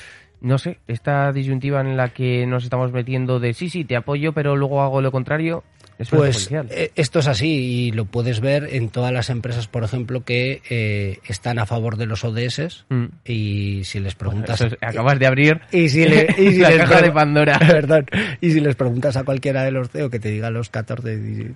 no 0.41 0.59
sé, 0.59 0.79
esta 0.89 1.33
disyuntiva 1.33 1.83
en 1.83 1.99
la 1.99 2.09
que 2.09 2.47
nos 2.47 2.65
estamos 2.65 2.93
metiendo 2.93 3.41
de 3.41 3.53
sí, 3.53 3.69
sí, 3.69 3.85
te 3.85 3.95
apoyo, 3.95 4.33
pero 4.33 4.57
luego 4.57 4.81
hago 4.81 5.03
lo 5.03 5.13
contrario, 5.13 5.65
pues 6.11 6.51
eh, 6.53 6.91
esto 6.95 7.19
es 7.21 7.27
así 7.27 7.49
y 7.49 7.93
lo 7.93 8.05
puedes 8.05 8.41
ver 8.41 8.69
en 8.73 8.89
todas 8.89 9.13
las 9.13 9.31
empresas, 9.31 9.69
por 9.69 9.85
ejemplo, 9.85 10.25
que 10.25 10.63
eh, 10.69 11.19
están 11.27 11.59
a 11.59 11.67
favor 11.67 11.97
de 11.97 12.07
los 12.07 12.25
ODS 12.25 12.85
mm. 12.89 13.05
y 13.25 13.85
si 13.85 14.01
les 14.01 14.15
preguntas... 14.15 14.65
acabas 14.81 15.19
de 15.19 15.27
abrir 15.27 15.61
y 15.73 15.89
si, 15.89 16.05
le, 16.05 16.35
y 16.39 16.53
si 16.53 16.59
la 16.61 16.77
caja 16.77 17.03
de 17.03 17.13
Pandora. 17.13 17.59
Perdón. 17.67 18.07
Y 18.41 18.51
si 18.51 18.61
les 18.61 18.75
preguntas 18.75 19.17
a 19.17 19.25
cualquiera 19.25 19.65
de 19.65 19.71
los 19.71 19.91
CEO 19.91 20.11
que 20.11 20.19
te 20.19 20.31
diga 20.31 20.51
los 20.51 20.71
14... 20.71 21.55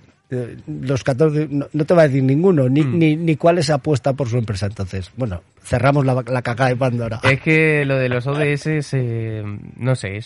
Los 0.67 1.05
14 1.05 1.47
no, 1.49 1.85
te 1.85 1.93
va 1.93 2.01
a 2.01 2.07
decir 2.09 2.21
ninguno, 2.21 2.67
ni, 2.67 2.81
mm. 2.81 2.99
ni, 2.99 3.15
ni, 3.15 3.37
cuál 3.37 3.59
es 3.59 3.69
apuesta 3.69 4.11
por 4.11 4.27
su 4.27 4.37
empresa. 4.37 4.65
Entonces, 4.65 5.09
bueno, 5.15 5.41
cerramos 5.63 6.05
la, 6.05 6.21
la 6.27 6.41
caja 6.41 6.67
de 6.67 6.75
Pandora. 6.75 7.21
Es 7.23 7.39
que 7.39 7.85
lo 7.85 7.95
de 7.95 8.09
los 8.09 8.27
ODS, 8.27 8.93
eh, 8.93 9.43
no 9.77 9.95
sé, 9.95 10.19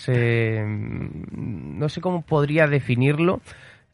no 1.31 1.87
sé 1.87 2.01
cómo 2.01 2.23
podría 2.23 2.65
definirlo, 2.65 3.41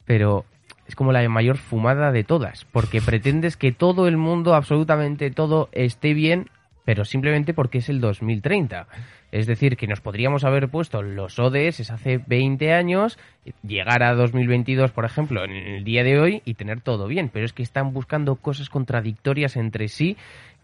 pero 0.08 0.46
es 0.86 0.96
como 0.96 1.12
la 1.12 1.28
mayor 1.28 1.58
fumada 1.58 2.10
de 2.12 2.24
todas, 2.24 2.64
porque 2.72 3.02
pretendes 3.02 3.58
que 3.58 3.72
todo 3.72 4.08
el 4.08 4.16
mundo, 4.16 4.54
absolutamente 4.54 5.30
todo, 5.30 5.68
esté 5.72 6.14
bien, 6.14 6.48
pero 6.86 7.04
simplemente 7.04 7.52
porque 7.52 7.78
es 7.78 7.90
el 7.90 8.00
2030. 8.00 8.86
Es 9.30 9.46
decir, 9.46 9.76
que 9.76 9.86
nos 9.86 10.00
podríamos 10.00 10.44
haber 10.44 10.70
puesto 10.70 11.02
los 11.02 11.38
ODS 11.38 11.90
hace 11.90 12.16
20 12.26 12.72
años, 12.72 13.18
llegar 13.62 14.02
a 14.02 14.14
2022, 14.14 14.92
por 14.92 15.04
ejemplo, 15.04 15.44
en 15.44 15.50
el 15.50 15.84
día 15.84 16.02
de 16.04 16.18
hoy 16.18 16.40
y 16.46 16.54
tener 16.54 16.80
todo 16.80 17.06
bien, 17.06 17.28
pero 17.30 17.44
es 17.44 17.52
que 17.52 17.62
están 17.62 17.92
buscando 17.92 18.36
cosas 18.36 18.70
contradictorias 18.70 19.58
entre 19.58 19.88
sí 19.88 20.16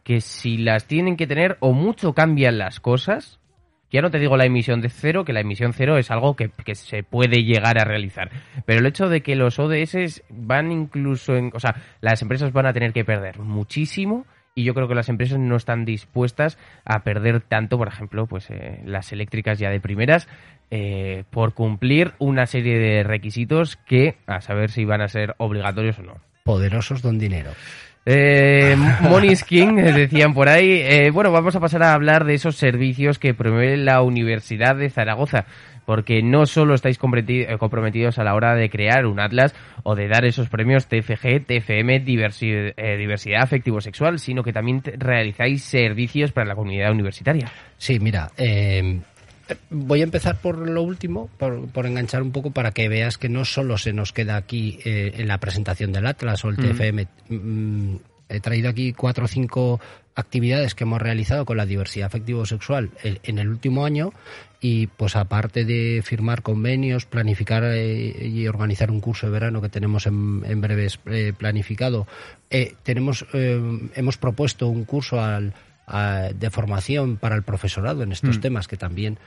que 0.04 0.22
si 0.22 0.56
las 0.56 0.86
tienen 0.86 1.18
que 1.18 1.26
tener 1.26 1.58
o 1.60 1.72
mucho 1.72 2.14
cambian 2.14 2.56
las 2.56 2.80
cosas 2.80 3.38
ya 3.90 4.02
no 4.02 4.10
te 4.10 4.18
digo 4.18 4.36
la 4.36 4.44
emisión 4.44 4.80
de 4.80 4.88
cero, 4.88 5.24
que 5.24 5.32
la 5.32 5.40
emisión 5.40 5.72
cero 5.72 5.98
es 5.98 6.10
algo 6.10 6.34
que, 6.36 6.50
se 6.74 7.02
puede 7.02 7.44
llegar 7.44 7.78
a 7.78 7.84
realizar. 7.84 8.30
Pero 8.66 8.80
el 8.80 8.86
hecho 8.86 9.08
de 9.08 9.22
que 9.22 9.36
los 9.36 9.58
ODS 9.58 10.22
van 10.30 10.72
incluso 10.72 11.36
en... 11.36 11.50
O 11.54 11.60
sea, 11.60 11.76
las 12.00 12.20
empresas 12.22 12.52
van 12.52 12.66
a 12.66 12.72
tener 12.72 12.92
que 12.92 13.04
perder 13.04 13.38
muchísimo 13.38 14.26
y 14.54 14.64
yo 14.64 14.74
creo 14.74 14.88
que 14.88 14.94
las 14.94 15.08
empresas 15.08 15.38
no 15.38 15.56
están 15.56 15.84
dispuestas 15.84 16.58
a 16.84 17.02
perder 17.02 17.40
tanto, 17.40 17.76
por 17.76 17.88
ejemplo, 17.88 18.26
pues 18.26 18.50
eh, 18.50 18.80
las 18.84 19.12
eléctricas 19.12 19.58
ya 19.58 19.70
de 19.70 19.80
primeras, 19.80 20.28
eh, 20.70 21.24
por 21.30 21.54
cumplir 21.54 22.14
una 22.18 22.46
serie 22.46 22.78
de 22.78 23.02
requisitos 23.02 23.76
que 23.76 24.16
a 24.26 24.40
saber 24.40 24.70
si 24.70 24.84
van 24.84 25.00
a 25.00 25.08
ser 25.08 25.34
obligatorios 25.38 25.98
o 25.98 26.02
no. 26.02 26.20
Poderosos 26.44 27.02
don 27.02 27.18
dinero. 27.18 27.50
Eh, 28.06 28.76
Money's 29.00 29.44
King, 29.44 29.78
eh, 29.78 29.92
decían 29.92 30.34
por 30.34 30.48
ahí. 30.48 30.80
Eh, 30.82 31.10
bueno, 31.10 31.32
vamos 31.32 31.56
a 31.56 31.60
pasar 31.60 31.82
a 31.82 31.94
hablar 31.94 32.24
de 32.24 32.34
esos 32.34 32.56
servicios 32.56 33.18
que 33.18 33.34
promueve 33.34 33.76
la 33.76 34.02
Universidad 34.02 34.76
de 34.76 34.90
Zaragoza, 34.90 35.46
porque 35.86 36.22
no 36.22 36.46
solo 36.46 36.74
estáis 36.74 36.98
eh, 36.98 37.56
comprometidos 37.58 38.18
a 38.18 38.24
la 38.24 38.34
hora 38.34 38.54
de 38.54 38.68
crear 38.68 39.06
un 39.06 39.20
atlas 39.20 39.54
o 39.82 39.94
de 39.94 40.08
dar 40.08 40.24
esos 40.24 40.48
premios 40.48 40.86
TFG, 40.86 41.46
TFM, 41.46 42.00
diversidad 42.00 43.42
afectivo-sexual, 43.42 44.18
sino 44.18 44.42
que 44.42 44.52
también 44.52 44.82
realizáis 44.98 45.62
servicios 45.62 46.32
para 46.32 46.46
la 46.46 46.54
comunidad 46.54 46.92
universitaria. 46.92 47.50
Sí, 47.76 47.98
mira, 48.00 48.30
eh, 48.36 49.00
Voy 49.70 50.00
a 50.00 50.04
empezar 50.04 50.40
por 50.40 50.58
lo 50.58 50.82
último, 50.82 51.28
por, 51.38 51.86
enganchar 51.86 52.22
un 52.22 52.32
poco 52.32 52.50
para 52.50 52.72
que 52.72 52.88
veas 52.88 53.18
que 53.18 53.28
no 53.28 53.44
solo 53.44 53.78
se 53.78 53.92
nos 53.92 54.12
queda 54.12 54.36
aquí 54.36 54.78
eh, 54.84 55.12
en 55.16 55.28
la 55.28 55.38
presentación 55.38 55.92
del 55.92 56.06
Atlas 56.06 56.44
o 56.44 56.48
el 56.48 56.56
TFM. 56.56 57.06
Mm, 57.28 57.96
he 58.28 58.40
traído 58.40 58.68
aquí 58.68 58.92
cuatro 58.92 59.26
o 59.26 59.28
cinco 59.28 59.80
actividades 60.14 60.74
que 60.74 60.84
hemos 60.84 61.02
realizado 61.02 61.44
con 61.44 61.56
la 61.56 61.66
diversidad 61.66 62.06
afectivo-sexual 62.06 62.90
en 63.02 63.38
el 63.38 63.48
último 63.48 63.84
año 63.84 64.12
y 64.60 64.86
pues 64.86 65.16
aparte 65.16 65.64
de 65.64 66.02
firmar 66.04 66.42
convenios, 66.42 67.04
planificar 67.04 67.64
eh, 67.64 68.28
y 68.28 68.46
organizar 68.46 68.90
un 68.90 69.00
curso 69.00 69.26
de 69.26 69.32
verano 69.32 69.60
que 69.60 69.68
tenemos 69.68 70.06
en, 70.06 70.42
en 70.46 70.60
breves 70.60 71.00
eh, 71.06 71.32
planificado, 71.36 72.06
tenemos 72.84 73.26
hemos 73.32 74.16
propuesto 74.16 74.68
un 74.68 74.84
curso 74.84 75.20
al 75.20 75.52
de 75.86 76.50
formación 76.50 77.16
para 77.16 77.36
el 77.36 77.42
profesorado 77.42 78.02
en 78.02 78.12
estos 78.12 78.38
mm. 78.38 78.40
temas 78.40 78.68
que 78.68 78.76
también 78.76 79.18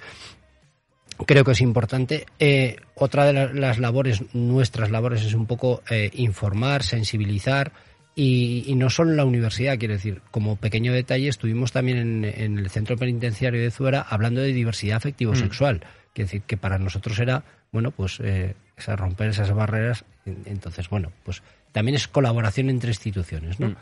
creo 1.25 1.43
que 1.43 1.51
es 1.51 1.61
importante. 1.61 2.25
Eh, 2.39 2.77
otra 2.95 3.25
de 3.25 3.53
las 3.53 3.79
labores, 3.79 4.23
nuestras 4.33 4.91
labores, 4.91 5.23
es 5.23 5.33
un 5.33 5.45
poco 5.45 5.81
eh, 5.89 6.11
informar, 6.13 6.83
sensibilizar. 6.83 7.71
Y, 8.19 8.73
no 8.75 8.89
solo 8.89 9.11
en 9.11 9.17
la 9.17 9.25
universidad, 9.25 9.77
quiero 9.77 9.93
decir, 9.93 10.21
como 10.31 10.55
pequeño 10.55 10.91
detalle, 10.91 11.27
estuvimos 11.27 11.71
también 11.71 12.25
en, 12.25 12.57
el 12.57 12.69
centro 12.71 12.97
penitenciario 12.97 13.61
de 13.61 13.69
Zuera 13.69 14.01
hablando 14.01 14.41
de 14.41 14.53
diversidad 14.53 14.97
afectivo-sexual. 14.97 15.75
Mm. 15.75 16.13
Quiero 16.13 16.27
decir, 16.27 16.41
que 16.41 16.57
para 16.57 16.79
nosotros 16.79 17.19
era, 17.19 17.43
bueno, 17.71 17.91
pues 17.91 18.19
eh, 18.23 18.55
romper 18.87 19.29
esas 19.29 19.53
barreras. 19.53 20.03
Entonces, 20.25 20.89
bueno, 20.89 21.11
pues 21.23 21.43
también 21.71 21.95
es 21.95 22.07
colaboración 22.07 22.69
entre 22.69 22.89
instituciones, 22.89 23.59
¿no? 23.59 23.69
Mm. 23.69 23.75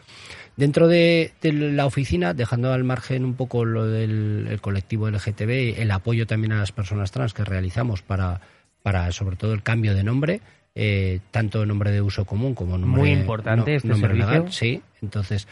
Dentro 0.58 0.88
de, 0.88 1.34
la 1.42 1.86
oficina, 1.86 2.34
dejando 2.34 2.72
al 2.72 2.86
margen 2.86 3.26
un 3.26 3.34
poco 3.34 3.66
lo 3.66 3.88
del 3.88 4.58
colectivo 4.62 5.10
LGTB, 5.10 5.82
el 5.82 5.92
apoyo 5.92 6.28
también 6.28 6.54
a 6.54 6.60
las 6.60 6.72
personas 6.72 7.12
trans 7.12 7.34
que 7.34 7.44
realizamos 7.44 8.02
para, 8.02 8.40
para 8.82 9.12
sobre 9.12 9.36
todo 9.36 9.54
el 9.54 9.64
cambio 9.64 9.94
de 9.94 10.04
nombre, 10.04 10.40
eh, 10.74 11.20
tanto 11.32 11.66
nombre 11.66 11.92
de 11.92 12.02
uso 12.02 12.24
común 12.24 12.56
como 12.56 12.78
nombre, 12.78 13.02
Muy 13.02 13.12
importante 13.12 13.76
este 13.76 13.88
nombre 13.90 14.12
servicio. 14.12 14.32
legal. 14.32 14.52
Sí, 14.52 14.82
entonces 15.02 15.48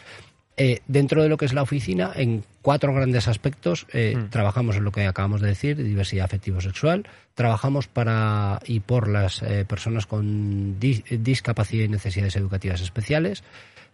eh, 0.56 0.80
dentro 0.86 1.22
de 1.22 1.28
lo 1.28 1.36
que 1.36 1.46
es 1.46 1.52
la 1.52 1.62
oficina, 1.62 2.12
en 2.14 2.44
cuatro 2.62 2.94
grandes 2.94 3.26
aspectos, 3.26 3.86
eh, 3.92 4.14
mm. 4.16 4.30
trabajamos 4.30 4.76
en 4.76 4.84
lo 4.84 4.92
que 4.92 5.06
acabamos 5.06 5.40
de 5.40 5.48
decir, 5.48 5.76
diversidad 5.76 6.26
afectivo-sexual, 6.26 7.08
trabajamos 7.34 7.88
para 7.88 8.60
y 8.64 8.78
por 8.78 9.08
las 9.08 9.42
eh, 9.42 9.64
personas 9.64 10.06
con 10.06 10.78
discapacidad 10.78 11.84
y 11.84 11.88
necesidades 11.88 12.36
educativas 12.36 12.80
especiales, 12.80 13.42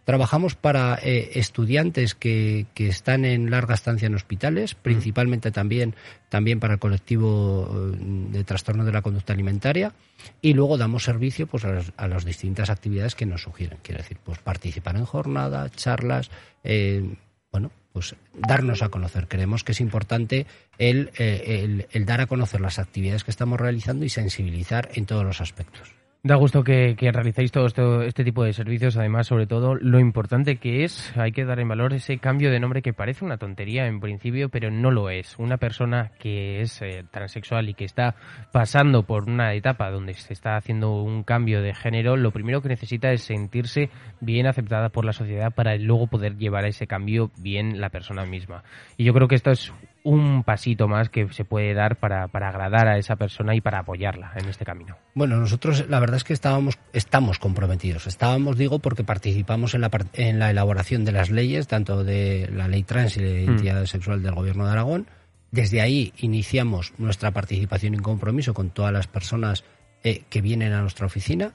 Trabajamos 0.03 0.55
para 0.55 0.97
eh, 1.03 1.31
estudiantes 1.35 2.15
que, 2.15 2.65
que, 2.73 2.87
están 2.87 3.23
en 3.23 3.51
larga 3.51 3.75
estancia 3.75 4.07
en 4.07 4.15
hospitales, 4.15 4.73
principalmente 4.73 5.51
también, 5.51 5.95
también 6.29 6.59
para 6.59 6.73
el 6.73 6.79
colectivo 6.79 7.69
eh, 7.71 7.97
de 8.31 8.43
trastornos 8.43 8.87
de 8.87 8.93
la 8.93 9.03
conducta 9.03 9.33
alimentaria, 9.33 9.93
y 10.41 10.53
luego 10.53 10.77
damos 10.77 11.03
servicio 11.03 11.45
pues, 11.45 11.65
a, 11.65 12.07
las 12.07 12.25
distintas 12.25 12.71
actividades 12.71 13.13
que 13.13 13.27
nos 13.27 13.43
sugieren. 13.43 13.77
Quiero 13.83 14.01
decir, 14.01 14.17
pues 14.23 14.39
participar 14.39 14.95
en 14.95 15.05
jornadas, 15.05 15.71
charlas, 15.73 16.31
eh, 16.63 17.15
bueno, 17.51 17.71
pues 17.93 18.15
darnos 18.33 18.81
a 18.81 18.89
conocer. 18.89 19.27
Creemos 19.27 19.63
que 19.63 19.73
es 19.73 19.81
importante 19.81 20.47
el, 20.79 21.11
el 21.17 22.05
dar 22.05 22.21
a 22.21 22.25
conocer 22.25 22.61
las 22.61 22.79
actividades 22.79 23.23
que 23.23 23.31
estamos 23.31 23.59
realizando 23.59 24.05
y 24.05 24.09
sensibilizar 24.09 24.89
en 24.93 25.05
todos 25.05 25.25
los 25.25 25.41
aspectos. 25.41 26.00
Da 26.23 26.35
gusto 26.35 26.63
que, 26.63 26.95
que 26.95 27.11
realicéis 27.11 27.51
todo 27.51 27.65
este 28.03 28.23
tipo 28.23 28.43
de 28.43 28.53
servicios, 28.53 28.95
además, 28.95 29.25
sobre 29.25 29.47
todo, 29.47 29.73
lo 29.73 29.99
importante 29.99 30.57
que 30.57 30.83
es, 30.83 31.17
hay 31.17 31.31
que 31.31 31.45
dar 31.45 31.59
en 31.59 31.67
valor 31.67 31.93
ese 31.93 32.19
cambio 32.19 32.51
de 32.51 32.59
nombre 32.59 32.83
que 32.83 32.93
parece 32.93 33.25
una 33.25 33.37
tontería 33.37 33.87
en 33.87 33.99
principio, 33.99 34.49
pero 34.49 34.69
no 34.69 34.91
lo 34.91 35.09
es. 35.09 35.39
Una 35.39 35.57
persona 35.57 36.11
que 36.19 36.61
es 36.61 36.79
eh, 36.83 37.03
transexual 37.09 37.69
y 37.69 37.73
que 37.73 37.85
está 37.85 38.13
pasando 38.51 39.01
por 39.01 39.27
una 39.27 39.55
etapa 39.55 39.89
donde 39.89 40.13
se 40.13 40.33
está 40.33 40.57
haciendo 40.57 41.01
un 41.01 41.23
cambio 41.23 41.63
de 41.63 41.73
género, 41.73 42.15
lo 42.15 42.29
primero 42.29 42.61
que 42.61 42.69
necesita 42.69 43.11
es 43.11 43.23
sentirse 43.23 43.89
bien 44.19 44.45
aceptada 44.45 44.89
por 44.89 45.05
la 45.05 45.13
sociedad 45.13 45.51
para 45.51 45.75
luego 45.77 46.05
poder 46.05 46.37
llevar 46.37 46.65
a 46.65 46.67
ese 46.67 46.85
cambio 46.85 47.31
bien 47.39 47.81
la 47.81 47.89
persona 47.89 48.27
misma. 48.27 48.63
Y 48.95 49.05
yo 49.05 49.13
creo 49.15 49.27
que 49.27 49.33
esto 49.33 49.49
es 49.49 49.73
un 50.03 50.43
pasito 50.43 50.87
más 50.87 51.09
que 51.09 51.31
se 51.31 51.45
puede 51.45 51.73
dar 51.73 51.97
para, 51.97 52.27
para, 52.27 52.49
agradar 52.49 52.87
a 52.87 52.97
esa 52.97 53.15
persona 53.15 53.55
y 53.55 53.61
para 53.61 53.79
apoyarla 53.79 54.31
en 54.35 54.49
este 54.49 54.65
camino. 54.65 54.97
Bueno, 55.13 55.37
nosotros 55.37 55.87
la 55.89 55.99
verdad 55.99 56.17
es 56.17 56.23
que 56.23 56.33
estábamos, 56.33 56.77
estamos 56.93 57.39
comprometidos. 57.39 58.07
Estábamos, 58.07 58.57
digo, 58.57 58.79
porque 58.79 59.03
participamos 59.03 59.73
en 59.73 59.81
la, 59.81 59.91
en 60.13 60.39
la 60.39 60.49
elaboración 60.49 61.05
de 61.05 61.11
las 61.11 61.29
leyes, 61.29 61.67
tanto 61.67 62.03
de 62.03 62.49
la 62.53 62.67
ley 62.67 62.83
trans 62.83 63.17
y 63.17 63.23
de 63.23 63.33
mm. 63.33 63.43
identidad 63.43 63.85
sexual 63.85 64.23
del 64.23 64.35
Gobierno 64.35 64.65
de 64.65 64.71
Aragón. 64.71 65.07
Desde 65.51 65.81
ahí 65.81 66.13
iniciamos 66.17 66.93
nuestra 66.97 67.31
participación 67.31 67.93
y 67.95 67.99
compromiso 67.99 68.53
con 68.53 68.69
todas 68.69 68.93
las 68.93 69.07
personas 69.07 69.65
eh, 70.03 70.23
que 70.29 70.41
vienen 70.41 70.73
a 70.73 70.81
nuestra 70.81 71.05
oficina 71.05 71.53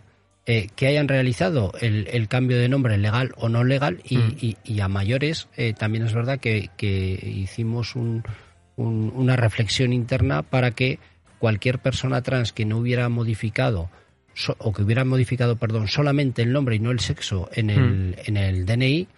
eh, 0.49 0.69
que 0.77 0.87
hayan 0.87 1.09
realizado 1.09 1.73
el, 1.81 2.29
cambio 2.29 2.57
de 2.57 2.69
nombre 2.69 2.99
legal 2.99 3.33
o 3.37 3.49
no 3.49 3.65
legal 3.65 4.01
y, 4.05 4.57
mm. 4.65 4.81
a 4.81 4.87
mayores 4.87 5.49
eh, 5.57 5.73
también 5.73 6.05
es 6.05 6.15
verdad 6.15 6.39
que, 6.39 6.71
hicimos 6.79 7.95
una 8.77 9.37
reflexión 9.37 9.93
interna 9.93 10.43
para 10.43 10.71
que 10.71 11.01
cualquier 11.39 11.81
persona 11.81 12.23
trans 12.23 12.53
que 12.53 12.65
no 12.65 12.79
hubiera 12.79 13.09
modificado 13.09 13.91
o 14.59 14.73
que 14.73 14.83
hubiera 14.83 15.05
modificado, 15.05 15.57
perdón, 15.57 15.89
solamente 15.89 16.43
el 16.43 16.53
nombre 16.53 16.77
y 16.77 16.79
no 16.79 16.91
el 16.91 17.01
sexo 17.01 17.49
en 17.53 17.71
el, 17.71 17.81
mm. 17.81 18.15
en 18.27 18.37
el 18.37 18.67
DNI, 18.67 19.09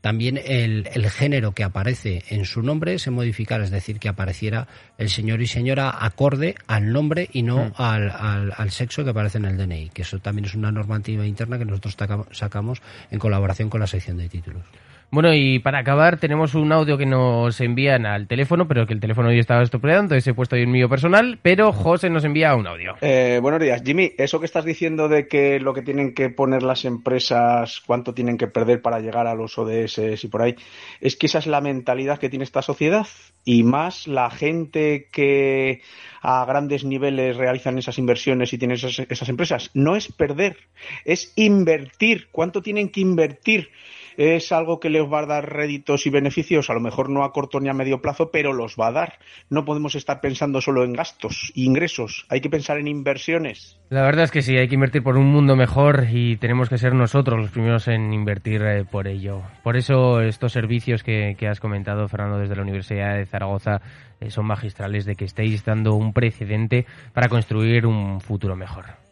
también 0.00 0.38
el, 0.42 0.86
género 1.10 1.52
que 1.52 1.64
aparece 1.64 2.24
en 2.28 2.44
su 2.44 2.62
nombre 2.62 2.98
se 2.98 3.10
modificara, 3.10 3.64
es 3.64 3.70
decir, 3.70 3.98
que 3.98 4.08
apareciera 4.08 4.68
el 4.96 5.10
señor 5.10 5.42
y 5.42 5.46
señora 5.46 6.04
acorde 6.04 6.54
al 6.66 6.92
nombre 6.92 7.28
y 7.32 7.42
no 7.42 7.66
mm. 7.66 7.72
al, 7.76 8.52
al, 8.56 8.70
sexo 8.70 9.04
que 9.04 9.10
aparece 9.10 9.38
en 9.38 9.46
el 9.46 9.56
DNI, 9.56 9.90
que 9.90 10.02
eso 10.02 10.18
también 10.18 10.44
es 10.44 10.54
una 10.54 10.70
normativa 10.70 11.26
interna 11.26 11.58
que 11.58 11.64
nosotros 11.64 11.96
sacamos 12.30 12.80
en 13.10 13.18
colaboración 13.18 13.70
con 13.70 13.80
la 13.80 13.86
sección 13.86 14.18
de 14.18 14.28
títulos. 14.28 14.62
Bueno, 15.10 15.32
y 15.32 15.58
para 15.58 15.78
acabar, 15.78 16.20
tenemos 16.20 16.54
un 16.54 16.70
audio 16.70 16.98
que 16.98 17.06
nos 17.06 17.58
envían 17.62 18.04
al 18.04 18.26
teléfono, 18.26 18.68
pero 18.68 18.86
que 18.86 18.92
el 18.92 19.00
teléfono 19.00 19.30
hoy 19.30 19.38
estaba 19.38 19.62
estropeado, 19.62 20.02
entonces 20.02 20.26
he 20.26 20.34
puesto 20.34 20.54
ahí 20.54 20.62
el 20.62 20.68
mío 20.68 20.86
personal, 20.86 21.38
pero 21.40 21.72
José 21.72 22.10
nos 22.10 22.24
envía 22.24 22.54
un 22.54 22.66
audio. 22.66 22.94
Eh, 23.00 23.38
buenos 23.40 23.58
días, 23.58 23.82
Jimmy. 23.82 24.12
Eso 24.18 24.38
que 24.38 24.44
estás 24.44 24.66
diciendo 24.66 25.08
de 25.08 25.26
que 25.26 25.60
lo 25.60 25.72
que 25.72 25.80
tienen 25.80 26.12
que 26.12 26.28
poner 26.28 26.62
las 26.62 26.84
empresas, 26.84 27.80
cuánto 27.86 28.12
tienen 28.12 28.36
que 28.36 28.48
perder 28.48 28.82
para 28.82 29.00
llegar 29.00 29.26
a 29.26 29.34
los 29.34 29.56
ODS 29.56 30.22
y 30.24 30.28
por 30.28 30.42
ahí, 30.42 30.56
es 31.00 31.16
que 31.16 31.24
esa 31.24 31.38
es 31.38 31.46
la 31.46 31.62
mentalidad 31.62 32.18
que 32.18 32.28
tiene 32.28 32.44
esta 32.44 32.60
sociedad 32.60 33.06
y 33.46 33.62
más 33.62 34.08
la 34.08 34.28
gente 34.28 35.08
que 35.10 35.80
a 36.20 36.44
grandes 36.44 36.84
niveles 36.84 37.38
realizan 37.38 37.78
esas 37.78 37.96
inversiones 37.96 38.52
y 38.52 38.58
tienen 38.58 38.74
esas, 38.74 38.98
esas 38.98 39.28
empresas. 39.30 39.70
No 39.72 39.96
es 39.96 40.12
perder, 40.12 40.58
es 41.06 41.32
invertir. 41.34 42.28
¿Cuánto 42.30 42.60
tienen 42.60 42.90
que 42.90 43.00
invertir? 43.00 43.70
Es 44.18 44.50
algo 44.50 44.80
que 44.80 44.90
les 44.90 45.04
va 45.04 45.20
a 45.20 45.26
dar 45.26 45.52
réditos 45.52 46.04
y 46.06 46.10
beneficios, 46.10 46.68
a 46.68 46.74
lo 46.74 46.80
mejor 46.80 47.08
no 47.08 47.22
a 47.22 47.32
corto 47.32 47.60
ni 47.60 47.68
a 47.68 47.72
medio 47.72 48.02
plazo, 48.02 48.30
pero 48.32 48.52
los 48.52 48.74
va 48.74 48.88
a 48.88 48.92
dar. 48.92 49.18
No 49.48 49.64
podemos 49.64 49.94
estar 49.94 50.20
pensando 50.20 50.60
solo 50.60 50.82
en 50.82 50.92
gastos 50.92 51.52
e 51.54 51.60
ingresos, 51.60 52.26
hay 52.28 52.40
que 52.40 52.50
pensar 52.50 52.78
en 52.78 52.88
inversiones. 52.88 53.78
La 53.90 54.02
verdad 54.02 54.24
es 54.24 54.32
que 54.32 54.42
sí, 54.42 54.56
hay 54.56 54.66
que 54.66 54.74
invertir 54.74 55.04
por 55.04 55.16
un 55.16 55.26
mundo 55.26 55.54
mejor 55.54 56.08
y 56.10 56.36
tenemos 56.36 56.68
que 56.68 56.78
ser 56.78 56.94
nosotros 56.94 57.38
los 57.38 57.50
primeros 57.50 57.86
en 57.86 58.12
invertir 58.12 58.60
eh, 58.62 58.84
por 58.84 59.06
ello. 59.06 59.42
Por 59.62 59.76
eso 59.76 60.20
estos 60.20 60.52
servicios 60.52 61.04
que, 61.04 61.36
has 61.48 61.60
comentado, 61.60 62.08
Fernando, 62.08 62.38
desde 62.38 62.56
la 62.56 62.62
Universidad 62.62 63.16
de 63.16 63.24
Zaragoza, 63.24 63.80
eh, 64.20 64.30
son 64.30 64.46
magistrales 64.46 65.04
de 65.04 65.14
que 65.14 65.26
estéis 65.26 65.64
dando 65.64 65.94
un 65.94 66.12
precedente 66.12 66.86
para 67.12 67.28
construir 67.28 67.86
un 67.86 68.20
futuro 68.20 68.56
mejor. 68.56 69.07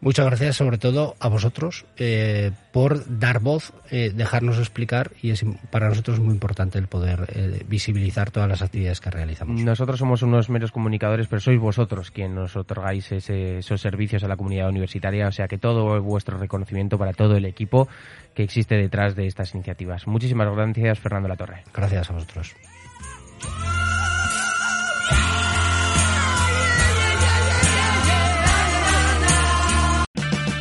Muchas 0.00 0.26
gracias 0.26 0.56
sobre 0.56 0.78
todo 0.78 1.14
a 1.20 1.28
vosotros 1.28 1.84
eh, 1.96 2.52
por 2.72 3.18
dar 3.18 3.40
voz, 3.40 3.72
eh, 3.90 4.12
dejarnos 4.14 4.58
explicar 4.58 5.10
y 5.22 5.30
es 5.30 5.44
para 5.70 5.88
nosotros 5.88 6.20
muy 6.20 6.32
importante 6.32 6.78
el 6.78 6.86
poder 6.86 7.28
eh, 7.34 7.64
visibilizar 7.68 8.30
todas 8.30 8.48
las 8.48 8.62
actividades 8.62 9.00
que 9.00 9.10
realizamos. 9.10 9.60
Nosotros 9.60 9.98
somos 9.98 10.22
unos 10.22 10.48
meros 10.48 10.72
comunicadores, 10.72 11.26
pero 11.28 11.40
sois 11.40 11.60
vosotros 11.60 12.10
quienes 12.10 12.34
nos 12.34 12.56
otorgáis 12.56 13.12
esos 13.12 13.80
servicios 13.80 14.24
a 14.24 14.28
la 14.28 14.36
comunidad 14.36 14.68
universitaria, 14.68 15.28
o 15.28 15.32
sea 15.32 15.48
que 15.48 15.58
todo 15.58 16.00
vuestro 16.02 16.38
reconocimiento 16.38 16.96
para 16.96 17.12
todo 17.12 17.36
el 17.36 17.44
equipo 17.44 17.88
que 18.34 18.42
existe 18.42 18.76
detrás 18.76 19.14
de 19.16 19.26
estas 19.26 19.54
iniciativas. 19.54 20.06
Muchísimas 20.06 20.50
gracias, 20.54 20.98
Fernando 20.98 21.28
Latorre. 21.28 21.64
Gracias 21.74 22.10
a 22.10 22.14
vosotros. 22.14 22.54